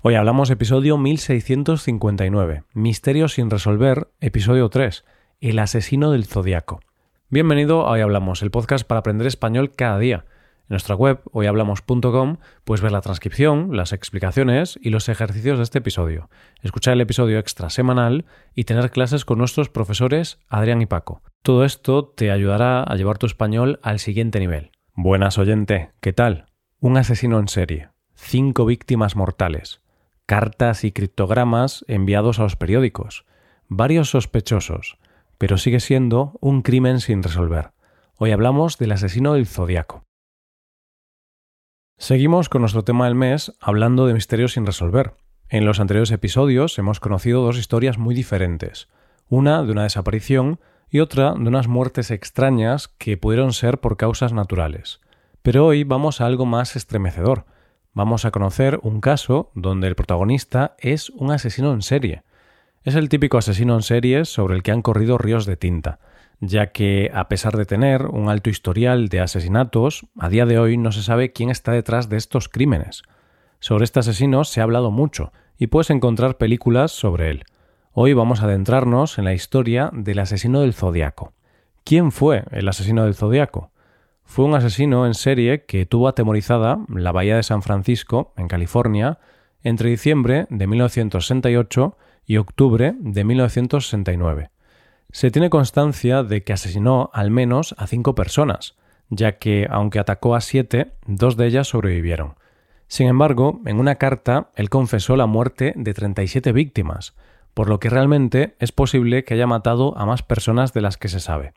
[0.00, 5.04] Hoy hablamos episodio 1659, Misterios sin resolver, episodio 3,
[5.40, 6.78] El asesino del zodiaco.
[7.30, 10.24] Bienvenido a Hoy Hablamos, el podcast para aprender español cada día.
[10.28, 15.78] En nuestra web, hoyhablamos.com, puedes ver la transcripción, las explicaciones y los ejercicios de este
[15.78, 16.30] episodio,
[16.62, 18.24] escuchar el episodio extra semanal
[18.54, 21.22] y tener clases con nuestros profesores Adrián y Paco.
[21.42, 24.70] Todo esto te ayudará a llevar tu español al siguiente nivel.
[24.94, 26.46] Buenas oyente, ¿qué tal?
[26.78, 29.80] Un asesino en serie, cinco víctimas mortales,
[30.28, 33.24] cartas y criptogramas enviados a los periódicos,
[33.66, 34.98] varios sospechosos,
[35.38, 37.70] pero sigue siendo un crimen sin resolver.
[38.18, 40.04] Hoy hablamos del asesino del zodiaco.
[41.96, 45.14] Seguimos con nuestro tema del mes hablando de misterios sin resolver.
[45.48, 48.90] En los anteriores episodios hemos conocido dos historias muy diferentes,
[49.30, 50.60] una de una desaparición
[50.90, 55.00] y otra de unas muertes extrañas que pudieron ser por causas naturales.
[55.40, 57.46] Pero hoy vamos a algo más estremecedor,
[57.98, 62.22] vamos a conocer un caso donde el protagonista es un asesino en serie.
[62.84, 65.98] Es el típico asesino en serie sobre el que han corrido ríos de tinta,
[66.38, 70.76] ya que, a pesar de tener un alto historial de asesinatos, a día de hoy
[70.76, 73.02] no se sabe quién está detrás de estos crímenes.
[73.58, 77.46] Sobre este asesino se ha hablado mucho, y puedes encontrar películas sobre él.
[77.94, 81.32] Hoy vamos a adentrarnos en la historia del asesino del Zodiaco.
[81.82, 83.72] ¿Quién fue el asesino del Zodiaco?
[84.28, 89.18] Fue un asesino en serie que tuvo atemorizada la bahía de San Francisco, en California,
[89.62, 94.50] entre diciembre de 1968 y octubre de 1969.
[95.10, 98.76] Se tiene constancia de que asesinó al menos a cinco personas,
[99.08, 102.34] ya que, aunque atacó a siete, dos de ellas sobrevivieron.
[102.86, 107.16] Sin embargo, en una carta, él confesó la muerte de 37 víctimas,
[107.54, 111.08] por lo que realmente es posible que haya matado a más personas de las que
[111.08, 111.54] se sabe.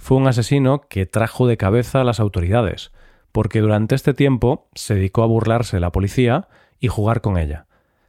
[0.00, 2.90] Fue un asesino que trajo de cabeza a las autoridades,
[3.32, 6.48] porque durante este tiempo se dedicó a burlarse de la policía
[6.80, 7.66] y jugar con ella.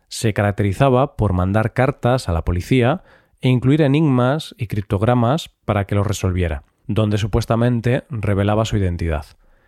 [0.08, 3.03] Se caracterizaba por mandar cartas a la policía
[3.42, 9.26] e incluir enigmas y criptogramas para que los resolviera, donde supuestamente revelaba su identidad.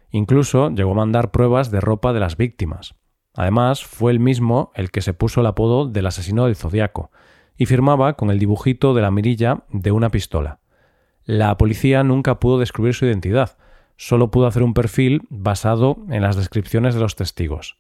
[0.10, 2.96] Incluso llegó a mandar pruebas de ropa de las víctimas.
[3.36, 7.12] Además, fue él mismo el que se puso el apodo del asesino del zodiaco,
[7.58, 10.62] y firmaba con el dibujito de la mirilla de una pistola.
[11.26, 13.58] La policía nunca pudo descubrir su identidad,
[13.96, 17.78] solo pudo hacer un perfil basado en las descripciones de los testigos.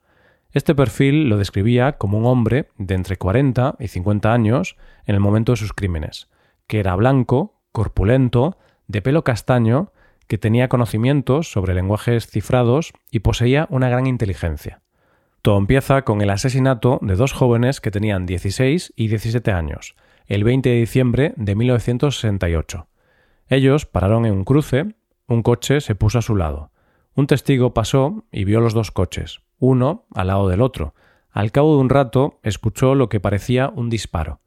[0.53, 5.21] Este perfil lo describía como un hombre de entre 40 y 50 años en el
[5.21, 6.29] momento de sus crímenes,
[6.67, 9.91] que era blanco, corpulento, de pelo castaño,
[10.27, 14.81] que tenía conocimientos sobre lenguajes cifrados y poseía una gran inteligencia.
[15.41, 19.95] Todo empieza con el asesinato de dos jóvenes que tenían 16 y 17 años,
[20.27, 22.87] el 20 de diciembre de 1968.
[23.53, 24.95] Ellos pararon en un cruce,
[25.27, 26.71] un coche se puso a su lado.
[27.13, 30.95] Un testigo pasó y vio los dos coches, uno al lado del otro.
[31.29, 34.41] Al cabo de un rato escuchó lo que parecía un disparo.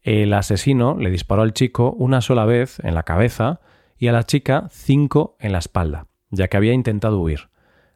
[0.00, 3.60] El asesino le disparó al chico una sola vez en la cabeza
[3.98, 7.50] y a la chica cinco en la espalda, ya que había intentado huir.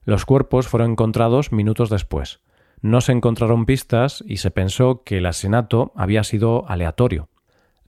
[0.04, 2.42] Los cuerpos fueron encontrados minutos después.
[2.82, 7.29] No se encontraron pistas y se pensó que el asesinato había sido aleatorio.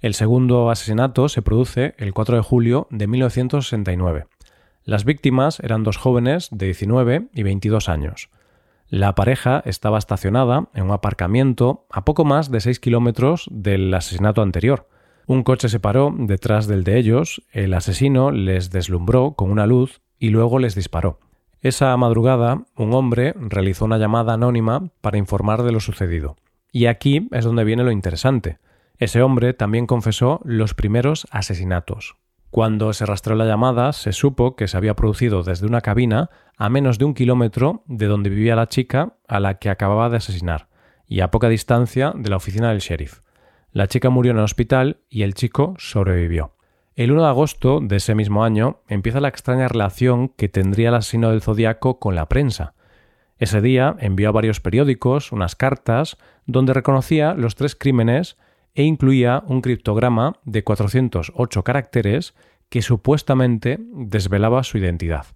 [0.02, 4.26] El segundo asesinato se produce el 4 de julio de 1969.
[4.84, 8.28] Las víctimas eran dos jóvenes de 19 y 22 años.
[8.88, 14.42] La pareja estaba estacionada en un aparcamiento a poco más de 6 kilómetros del asesinato
[14.42, 14.88] anterior.
[15.28, 20.00] Un coche se paró detrás del de ellos, el asesino les deslumbró con una luz
[20.18, 21.20] y luego les disparó.
[21.60, 26.36] Esa madrugada, un hombre realizó una llamada anónima para informar de lo sucedido.
[26.72, 28.58] Y aquí es donde viene lo interesante.
[29.02, 32.14] Ese hombre también confesó los primeros asesinatos.
[32.50, 36.68] Cuando se rastreó la llamada, se supo que se había producido desde una cabina a
[36.68, 40.68] menos de un kilómetro de donde vivía la chica a la que acababa de asesinar,
[41.04, 43.22] y a poca distancia de la oficina del sheriff.
[43.72, 46.54] La chica murió en el hospital y el chico sobrevivió.
[46.94, 50.94] El 1 de agosto de ese mismo año empieza la extraña relación que tendría el
[50.94, 52.74] asesino del zodiaco con la prensa.
[53.36, 58.36] Ese día envió a varios periódicos unas cartas donde reconocía los tres crímenes
[58.74, 62.34] e incluía un criptograma de 408 caracteres
[62.68, 65.26] que supuestamente desvelaba su identidad.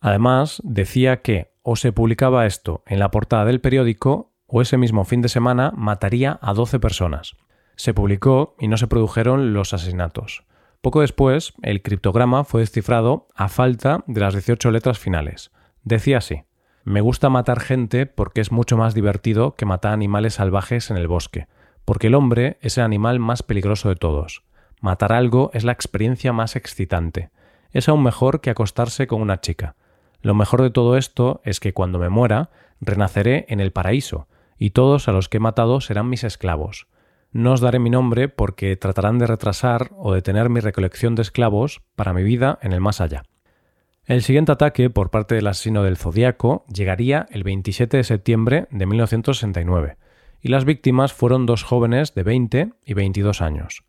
[0.00, 5.04] Además, decía que o se publicaba esto en la portada del periódico o ese mismo
[5.04, 7.36] fin de semana mataría a 12 personas.
[7.76, 10.44] Se publicó y no se produjeron los asesinatos.
[10.80, 15.52] Poco después, el criptograma fue descifrado a falta de las 18 letras finales.
[15.84, 16.44] Decía así:
[16.84, 21.08] Me gusta matar gente porque es mucho más divertido que matar animales salvajes en el
[21.08, 21.46] bosque
[21.84, 24.42] porque el hombre es el animal más peligroso de todos.
[24.80, 27.30] Matar algo es la experiencia más excitante.
[27.72, 29.76] Es aún mejor que acostarse con una chica.
[30.22, 32.50] Lo mejor de todo esto es que cuando me muera,
[32.80, 34.26] renaceré en el paraíso,
[34.58, 36.86] y todos a los que he matado serán mis esclavos.
[37.32, 41.80] No os daré mi nombre porque tratarán de retrasar o detener mi recolección de esclavos
[41.94, 43.22] para mi vida en el más allá.
[44.04, 48.86] El siguiente ataque por parte del asesino del Zodíaco llegaría el 27 de septiembre de
[48.86, 49.96] 1969,
[50.40, 53.84] y las víctimas fueron dos jóvenes de 20 y 22 años.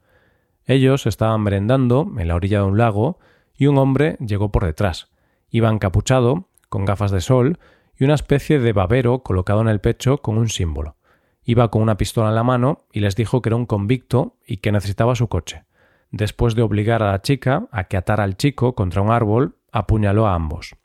[0.65, 3.19] Ellos estaban merendando en la orilla de un lago
[3.56, 5.09] y un hombre llegó por detrás.
[5.50, 7.59] Iba encapuchado, con gafas de sol
[7.98, 10.95] y una especie de babero colocado en el pecho con un símbolo.
[11.44, 14.57] Iba con una pistola en la mano y les dijo que era un convicto y
[14.57, 15.65] que necesitaba su coche.
[16.12, 20.27] Después de obligar a la chica a que atara al chico contra un árbol, apuñaló
[20.27, 20.75] a ambos.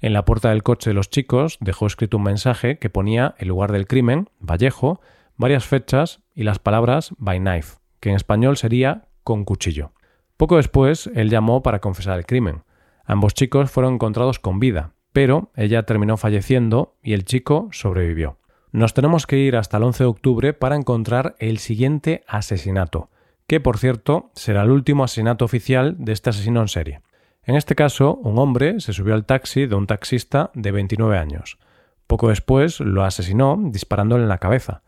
[0.00, 3.48] En la puerta del coche de los chicos dejó escrito un mensaje que ponía el
[3.48, 5.00] lugar del crimen, Vallejo,
[5.36, 9.92] varias fechas y las palabras by knife, que en español sería con cuchillo.
[10.38, 12.62] Poco después, él llamó para confesar el crimen.
[13.04, 18.38] Ambos chicos fueron encontrados con vida, pero ella terminó falleciendo y el chico sobrevivió.
[18.72, 23.10] Nos tenemos que ir hasta el 11 de octubre para encontrar el siguiente asesinato,
[23.46, 27.00] que por cierto será el último asesinato oficial de este asesino en serie.
[27.44, 31.58] En este caso, un hombre se subió al taxi de un taxista de 29 años.
[32.06, 34.82] Poco después lo asesinó disparándole en la cabeza.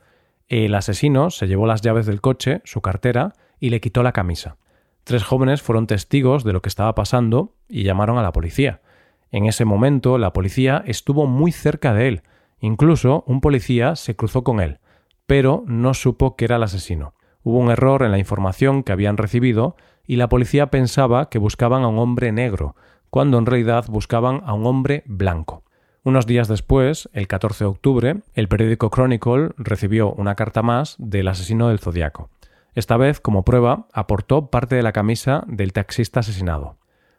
[0.49, 4.57] El asesino se llevó las llaves del coche, su cartera, y le quitó la camisa.
[5.05, 8.83] Tres jóvenes fueron testigos de lo que estaba pasando y llamaron a la policía.
[9.31, 12.23] En ese momento la policía estuvo muy cerca de él.
[12.61, 14.79] Incluso un policía se cruzó con él,
[15.27, 17.15] pero no supo que era el asesino.
[17.45, 21.83] Hubo un error en la información que habían recibido y la policía pensaba que buscaban
[21.83, 22.77] a un hombre negro,
[23.11, 25.63] cuando en realidad buscaban a un hombre blanco.
[26.05, 31.29] Unos días después, el 14 de octubre, el periódico Chronicle recibió una carta más del
[31.29, 32.29] asesino del Zodiaco.
[32.75, 36.77] Esta vez, como prueba, aportó parte de la camisa del taxista asesinado.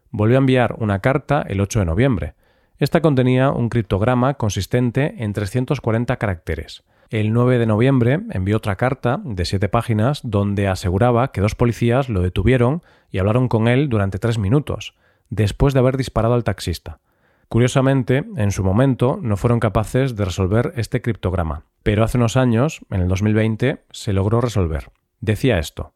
[0.10, 2.34] Volvió a enviar una carta el 8 de noviembre.
[2.80, 6.84] Esta contenía un criptograma consistente en 340 caracteres.
[7.14, 12.10] El 9 de noviembre envió otra carta de siete páginas donde aseguraba que dos policías
[12.10, 12.82] lo detuvieron
[13.12, 14.96] y hablaron con él durante tres minutos,
[15.30, 17.02] después de haber disparado al taxista.
[17.50, 22.82] Curiosamente, en su momento no fueron capaces de resolver este criptograma, pero hace unos años,
[22.90, 24.90] en el 2020, se logró resolver.
[25.22, 25.94] Decía esto.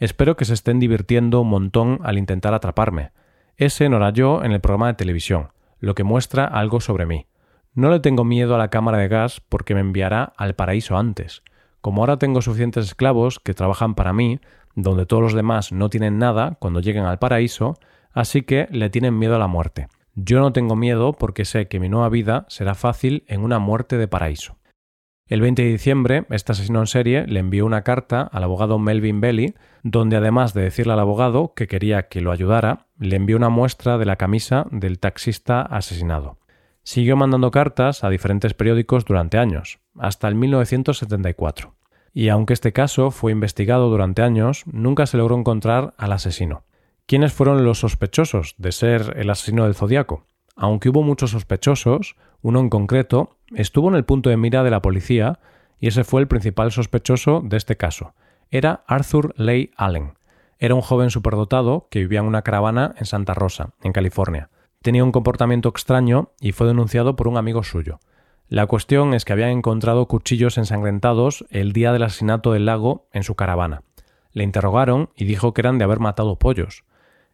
[0.00, 3.12] Espero que se estén divirtiendo un montón al intentar atraparme.
[3.58, 7.28] Ese no era yo en el programa de televisión, lo que muestra algo sobre mí.
[7.74, 11.42] No le tengo miedo a la cámara de gas porque me enviará al paraíso antes.
[11.80, 14.40] Como ahora tengo suficientes esclavos que trabajan para mí,
[14.74, 17.78] donde todos los demás no tienen nada cuando lleguen al paraíso,
[18.12, 19.88] así que le tienen miedo a la muerte.
[20.14, 23.96] Yo no tengo miedo porque sé que mi nueva vida será fácil en una muerte
[23.96, 24.56] de paraíso.
[25.28, 29.20] El 20 de diciembre, este asesino en serie le envió una carta al abogado Melvin
[29.20, 33.50] Belly, donde además de decirle al abogado que quería que lo ayudara, le envió una
[33.50, 36.38] muestra de la camisa del taxista asesinado.
[36.88, 41.74] Siguió mandando cartas a diferentes periódicos durante años, hasta el 1974.
[42.14, 46.64] Y aunque este caso fue investigado durante años, nunca se logró encontrar al asesino.
[47.04, 50.24] ¿Quiénes fueron los sospechosos de ser el asesino del Zodíaco?
[50.56, 54.80] Aunque hubo muchos sospechosos, uno en concreto estuvo en el punto de mira de la
[54.80, 55.40] policía
[55.78, 58.14] y ese fue el principal sospechoso de este caso.
[58.50, 60.14] Era Arthur Leigh Allen.
[60.58, 64.48] Era un joven superdotado que vivía en una caravana en Santa Rosa, en California.
[64.82, 67.98] Tenía un comportamiento extraño y fue denunciado por un amigo suyo.
[68.48, 73.24] La cuestión es que habían encontrado cuchillos ensangrentados el día del asesinato del lago en
[73.24, 73.82] su caravana.
[74.32, 76.84] Le interrogaron y dijo que eran de haber matado pollos.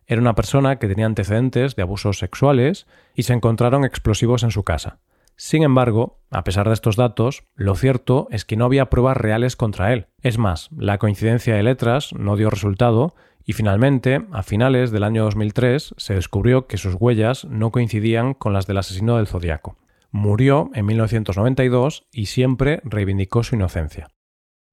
[0.06, 4.64] Era una persona que tenía antecedentes de abusos sexuales y se encontraron explosivos en su
[4.64, 4.98] casa.
[5.36, 9.56] Sin embargo, a pesar de estos datos, lo cierto es que no había pruebas reales
[9.56, 10.06] contra él.
[10.22, 13.14] Es más, la coincidencia de letras no dio resultado
[13.44, 18.52] y finalmente, a finales del año 2003, se descubrió que sus huellas no coincidían con
[18.52, 19.76] las del asesino del Zodíaco.
[20.10, 24.08] Murió en 1992 y siempre reivindicó su inocencia.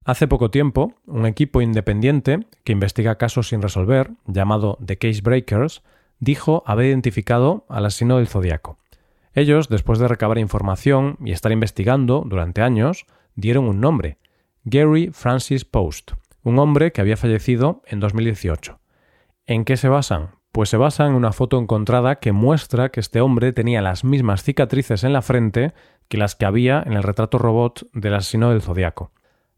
[0.05, 5.83] Hace poco tiempo, un equipo independiente que investiga casos sin resolver, llamado The Case Breakers,
[6.19, 8.77] dijo haber identificado al asesino del Zodíaco.
[9.33, 14.17] Ellos, después de recabar información y estar investigando durante años, dieron un nombre,
[14.63, 16.11] Gary Francis Post,
[16.43, 18.79] un hombre que había fallecido en 2018.
[19.45, 20.31] ¿En qué se basan?
[20.51, 24.43] Pues se basan en una foto encontrada que muestra que este hombre tenía las mismas
[24.43, 25.73] cicatrices en la frente
[26.09, 29.11] que las que había en el retrato robot del asesino del zodiaco.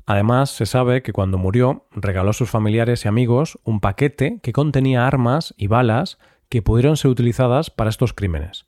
[0.05, 4.53] Además, se sabe que cuando murió regaló a sus familiares y amigos un paquete que
[4.53, 8.65] contenía armas y balas que pudieron ser utilizadas para estos crímenes.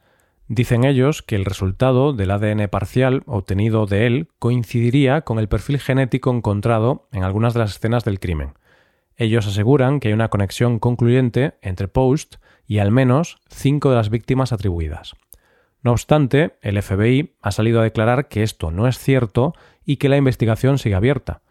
[0.48, 5.80] Dicen ellos que el resultado del ADN parcial obtenido de él coincidiría con el perfil
[5.80, 8.54] genético encontrado en algunas de las escenas del crimen.
[9.18, 12.36] Ellos aseguran que hay una conexión concluyente entre Post
[12.68, 15.16] y al menos cinco de las víctimas atribuidas.
[15.82, 20.10] No obstante, el FBI ha salido a declarar que esto no es cierto y que
[20.10, 21.42] la investigación sigue abierta.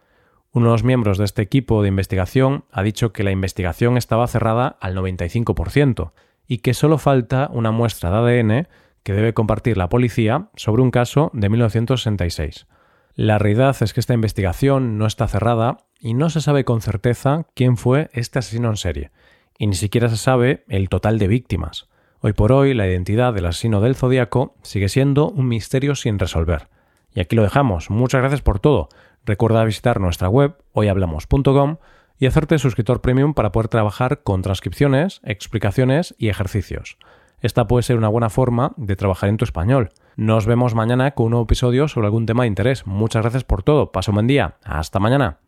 [0.53, 4.29] Uno de los miembros de este equipo de investigación ha dicho que la investigación estaba
[4.29, 6.13] cerrada al 95%
[6.47, 8.69] y que solo falta una muestra de ADN
[9.05, 12.67] que debe compartir la policía sobre un caso de 1966.
[13.15, 17.47] La realidad es que esta investigación no está cerrada y no se sabe con certeza
[17.55, 19.13] quién fue este asesino en serie,
[19.57, 21.89] y ni siquiera se sabe el total de víctimas.
[22.21, 26.69] Hoy por hoy la identidad del asesino del zodiaco sigue siendo un misterio sin resolver.
[27.15, 27.91] Y aquí lo dejamos.
[27.91, 28.89] Muchas gracias por todo.
[29.25, 31.77] Recuerda visitar nuestra web hoyhablamos.com
[32.19, 36.97] y hacerte suscriptor premium para poder trabajar con transcripciones, explicaciones y ejercicios.
[37.45, 39.91] Esta puede ser una buena forma de trabajar en tu español.
[40.17, 42.87] Nos vemos mañana con un nuevo episodio sobre algún tema de interés.
[42.87, 43.93] Muchas gracias por todo.
[43.93, 44.57] Pasa un buen día.
[44.65, 45.44] Hasta mañana.